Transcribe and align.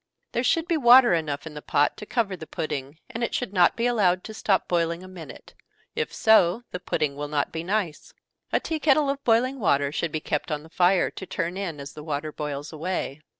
There 0.31 0.43
should 0.43 0.67
be 0.67 0.77
water 0.77 1.13
enough 1.13 1.45
in 1.45 1.53
the 1.53 1.61
pot 1.61 1.95
to 1.97 2.07
cover 2.07 2.35
the 2.35 2.47
pudding, 2.47 2.97
and 3.11 3.23
it 3.23 3.35
should 3.35 3.53
not 3.53 3.75
be 3.75 3.85
allowed 3.85 4.23
to 4.23 4.33
stop 4.33 4.67
boiling 4.67 5.03
a 5.03 5.07
minute 5.07 5.53
if 5.95 6.11
so, 6.11 6.63
the 6.71 6.79
pudding 6.79 7.15
will 7.15 7.27
not 7.27 7.51
be 7.51 7.63
nice. 7.63 8.11
A 8.51 8.59
tea 8.59 8.79
kettle 8.79 9.11
of 9.11 9.23
boiling 9.23 9.59
water 9.59 9.91
should 9.91 10.11
be 10.11 10.19
kept 10.19 10.49
on 10.51 10.63
the 10.63 10.69
fire, 10.69 11.11
to 11.11 11.25
turn 11.27 11.55
in 11.55 11.79
as 11.79 11.93
the 11.93 12.03
water 12.03 12.31
boils 12.31 12.73
away. 12.73 13.21